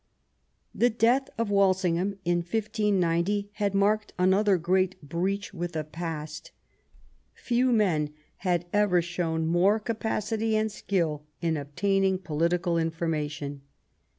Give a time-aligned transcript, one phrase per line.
[0.73, 6.49] The death of Walsingham, in 1590, had marked another great breach with the past.
[7.35, 13.61] Few men have ever shown more capacity and skill in obtaining political information.